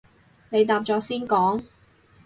[0.49, 1.63] 你答咗先講